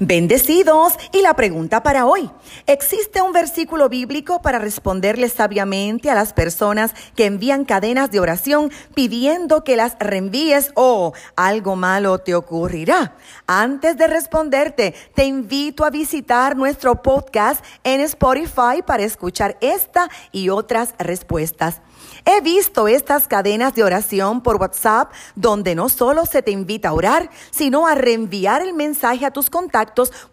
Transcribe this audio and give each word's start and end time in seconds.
Bendecidos. 0.00 0.94
Y 1.12 1.22
la 1.22 1.34
pregunta 1.34 1.82
para 1.82 2.06
hoy. 2.06 2.30
¿Existe 2.66 3.22
un 3.22 3.32
versículo 3.32 3.88
bíblico 3.88 4.42
para 4.42 4.58
responderle 4.58 5.28
sabiamente 5.28 6.10
a 6.10 6.14
las 6.14 6.32
personas 6.32 6.94
que 7.14 7.26
envían 7.26 7.64
cadenas 7.64 8.10
de 8.10 8.20
oración 8.20 8.70
pidiendo 8.94 9.62
que 9.62 9.76
las 9.76 9.96
reenvíes 10.00 10.72
o 10.74 11.12
algo 11.36 11.76
malo 11.76 12.18
te 12.18 12.34
ocurrirá? 12.34 13.16
Antes 13.46 13.96
de 13.96 14.06
responderte, 14.06 14.94
te 15.14 15.24
invito 15.24 15.84
a 15.84 15.90
visitar 15.90 16.56
nuestro 16.56 17.02
podcast 17.02 17.64
en 17.84 18.00
Spotify 18.00 18.82
para 18.84 19.04
escuchar 19.04 19.56
esta 19.60 20.08
y 20.32 20.48
otras 20.48 20.94
respuestas. 20.98 21.80
He 22.24 22.40
visto 22.40 22.88
estas 22.88 23.28
cadenas 23.28 23.74
de 23.74 23.84
oración 23.84 24.42
por 24.42 24.56
WhatsApp 24.56 25.12
donde 25.34 25.74
no 25.74 25.88
solo 25.88 26.24
se 26.26 26.42
te 26.42 26.50
invita 26.50 26.88
a 26.88 26.94
orar, 26.94 27.30
sino 27.50 27.86
a 27.86 27.94
reenviar 27.94 28.62
el 28.62 28.72
mensaje 28.72 29.26
a 29.26 29.30
tus 29.30 29.50
contactos, 29.50 29.83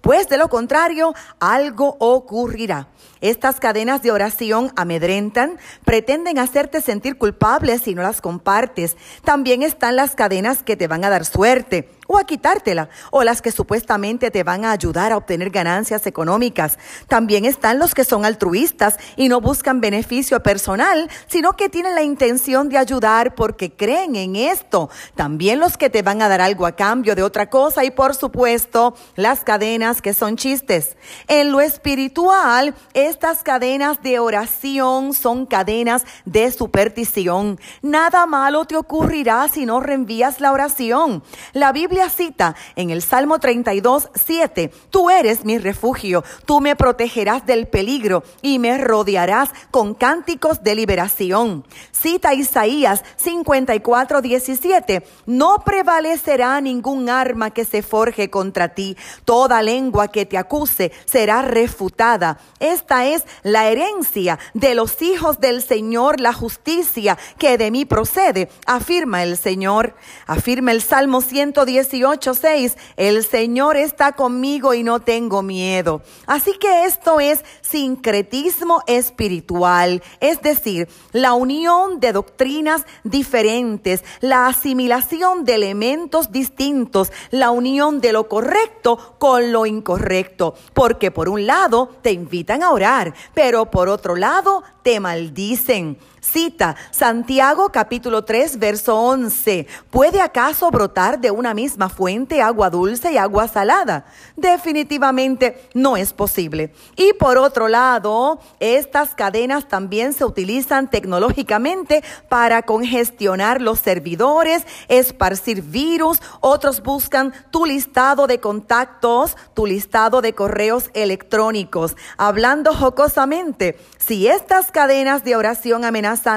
pues 0.01 0.29
de 0.29 0.37
lo 0.37 0.49
contrario, 0.49 1.13
algo 1.39 1.97
ocurrirá. 1.99 2.87
Estas 3.21 3.59
cadenas 3.59 4.01
de 4.01 4.11
oración 4.11 4.71
amedrentan, 4.75 5.57
pretenden 5.85 6.39
hacerte 6.39 6.81
sentir 6.81 7.17
culpable 7.17 7.77
si 7.79 7.93
no 7.93 8.01
las 8.01 8.21
compartes. 8.21 8.97
También 9.23 9.63
están 9.63 9.95
las 9.95 10.15
cadenas 10.15 10.63
que 10.63 10.75
te 10.75 10.87
van 10.87 11.05
a 11.05 11.09
dar 11.09 11.25
suerte 11.25 11.89
o 12.11 12.17
a 12.17 12.25
quitártela, 12.25 12.89
o 13.09 13.23
las 13.23 13.41
que 13.41 13.51
supuestamente 13.51 14.31
te 14.31 14.43
van 14.43 14.65
a 14.65 14.71
ayudar 14.71 15.13
a 15.13 15.17
obtener 15.17 15.49
ganancias 15.49 16.05
económicas. 16.05 16.77
También 17.07 17.45
están 17.45 17.79
los 17.79 17.93
que 17.93 18.03
son 18.03 18.25
altruistas 18.25 18.97
y 19.15 19.29
no 19.29 19.39
buscan 19.39 19.79
beneficio 19.79 20.43
personal, 20.43 21.09
sino 21.27 21.53
que 21.53 21.69
tienen 21.69 21.95
la 21.95 22.03
intención 22.03 22.67
de 22.67 22.77
ayudar 22.77 23.33
porque 23.35 23.71
creen 23.71 24.17
en 24.17 24.35
esto. 24.35 24.89
También 25.15 25.59
los 25.59 25.77
que 25.77 25.89
te 25.89 26.01
van 26.01 26.21
a 26.21 26.27
dar 26.27 26.41
algo 26.41 26.65
a 26.65 26.75
cambio 26.75 27.15
de 27.15 27.23
otra 27.23 27.49
cosa 27.49 27.85
y 27.85 27.91
por 27.91 28.13
supuesto 28.13 28.93
las 29.15 29.45
cadenas 29.45 30.01
que 30.01 30.13
son 30.13 30.35
chistes. 30.35 30.97
En 31.29 31.53
lo 31.53 31.61
espiritual, 31.61 32.75
estas 32.93 33.41
cadenas 33.41 34.03
de 34.03 34.19
oración 34.19 35.13
son 35.13 35.45
cadenas 35.45 36.03
de 36.25 36.51
superstición. 36.51 37.57
Nada 37.81 38.25
malo 38.25 38.65
te 38.65 38.75
ocurrirá 38.75 39.47
si 39.47 39.65
no 39.65 39.79
reenvías 39.79 40.41
la 40.41 40.51
oración. 40.51 41.23
La 41.53 41.71
Biblia 41.71 42.00
cita 42.09 42.55
en 42.75 42.89
el 42.89 43.01
Salmo 43.01 43.39
32, 43.39 44.09
7, 44.13 44.71
Tú 44.89 45.09
eres 45.09 45.45
mi 45.45 45.57
refugio, 45.57 46.23
tú 46.45 46.61
me 46.61 46.75
protegerás 46.75 47.45
del 47.45 47.67
peligro 47.67 48.23
y 48.41 48.59
me 48.59 48.77
rodearás 48.77 49.49
con 49.71 49.93
cánticos 49.93 50.63
de 50.63 50.75
liberación. 50.75 51.65
Cita 51.91 52.33
Isaías 52.33 53.03
54, 53.17 54.21
17, 54.21 55.05
No 55.25 55.63
prevalecerá 55.65 56.59
ningún 56.61 57.09
arma 57.09 57.51
que 57.51 57.65
se 57.65 57.81
forje 57.81 58.29
contra 58.29 58.69
ti, 58.69 58.97
toda 59.25 59.61
lengua 59.61 60.07
que 60.07 60.25
te 60.25 60.37
acuse 60.37 60.91
será 61.05 61.41
refutada. 61.41 62.39
Esta 62.59 63.05
es 63.05 63.25
la 63.43 63.69
herencia 63.69 64.39
de 64.53 64.75
los 64.75 65.01
hijos 65.01 65.39
del 65.39 65.61
Señor, 65.61 66.19
la 66.19 66.33
justicia 66.33 67.17
que 67.37 67.57
de 67.57 67.71
mí 67.71 67.85
procede, 67.85 68.49
afirma 68.65 69.23
el 69.23 69.37
Señor. 69.37 69.95
Afirma 70.27 70.71
el 70.71 70.81
Salmo 70.81 71.21
110 71.21 71.90
18:6, 71.91 72.77
el 72.97 73.23
Señor 73.23 73.77
está 73.77 74.13
conmigo 74.13 74.73
y 74.73 74.83
no 74.83 74.99
tengo 74.99 75.41
miedo. 75.41 76.01
Así 76.25 76.53
que 76.59 76.85
esto 76.85 77.19
es 77.19 77.43
sincretismo 77.61 78.81
espiritual, 78.87 80.01
es 80.19 80.41
decir, 80.41 80.87
la 81.11 81.33
unión 81.33 81.99
de 81.99 82.13
doctrinas 82.13 82.85
diferentes, 83.03 84.03
la 84.19 84.47
asimilación 84.47 85.45
de 85.45 85.55
elementos 85.55 86.31
distintos, 86.31 87.11
la 87.31 87.51
unión 87.51 88.01
de 88.01 88.13
lo 88.13 88.27
correcto 88.27 89.15
con 89.19 89.51
lo 89.51 89.65
incorrecto, 89.65 90.55
porque 90.73 91.11
por 91.11 91.29
un 91.29 91.45
lado 91.45 91.89
te 92.01 92.11
invitan 92.11 92.63
a 92.63 92.71
orar, 92.71 93.13
pero 93.33 93.69
por 93.69 93.89
otro 93.89 94.15
lado 94.15 94.63
te 94.83 94.99
maldicen. 94.99 95.97
Cita 96.19 96.75
Santiago 96.91 97.69
capítulo 97.71 98.23
3 98.23 98.59
verso 98.59 98.95
11. 98.95 99.65
¿Puede 99.89 100.21
acaso 100.21 100.69
brotar 100.69 101.19
de 101.19 101.31
una 101.31 101.55
misma 101.55 101.70
fuente 101.89 102.41
agua 102.41 102.69
dulce 102.69 103.11
y 103.11 103.17
agua 103.17 103.47
salada? 103.47 104.05
Definitivamente 104.35 105.69
no 105.73 105.97
es 105.97 106.13
posible. 106.13 106.73
Y 106.95 107.13
por 107.13 107.37
otro 107.37 107.67
lado, 107.67 108.39
estas 108.59 109.13
cadenas 109.15 109.67
también 109.67 110.13
se 110.13 110.25
utilizan 110.25 110.89
tecnológicamente 110.89 112.03
para 112.29 112.61
congestionar 112.63 113.61
los 113.61 113.79
servidores, 113.79 114.65
esparcir 114.87 115.61
virus, 115.61 116.21
otros 116.39 116.81
buscan 116.81 117.33
tu 117.51 117.65
listado 117.65 118.27
de 118.27 118.39
contactos, 118.39 119.35
tu 119.53 119.65
listado 119.65 120.21
de 120.21 120.33
correos 120.33 120.89
electrónicos. 120.93 121.95
Hablando 122.17 122.73
jocosamente, 122.73 123.77
si 123.97 124.27
estas 124.27 124.71
cadenas 124.71 125.23
de 125.23 125.35
oración 125.35 125.83
amenazan 125.83 126.31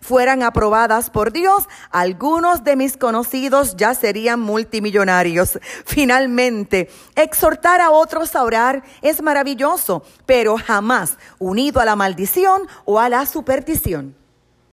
fueran 0.00 0.42
aprobadas 0.42 1.10
por 1.10 1.32
Dios, 1.32 1.68
algunos 1.90 2.64
de 2.64 2.76
mis 2.76 2.96
conocidos 2.96 3.76
ya 3.76 3.94
serían 3.94 4.40
multimillonarios. 4.72 5.58
Finalmente, 5.84 6.88
exhortar 7.14 7.82
a 7.82 7.90
otros 7.90 8.34
a 8.34 8.42
orar 8.42 8.82
es 9.02 9.20
maravilloso, 9.20 10.02
pero 10.24 10.56
jamás 10.56 11.18
unido 11.38 11.80
a 11.80 11.84
la 11.84 11.94
maldición 11.94 12.62
o 12.86 12.98
a 12.98 13.10
la 13.10 13.26
superstición. 13.26 14.21